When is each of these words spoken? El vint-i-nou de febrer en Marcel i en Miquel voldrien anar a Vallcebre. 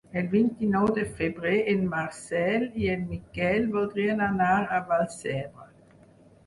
El 0.19 0.27
vint-i-nou 0.29 0.87
de 0.97 1.03
febrer 1.19 1.59
en 1.73 1.83
Marcel 1.91 2.65
i 2.87 2.91
en 2.95 3.07
Miquel 3.13 3.69
voldrien 3.79 4.27
anar 4.33 4.53
a 4.79 4.83
Vallcebre. 4.91 5.71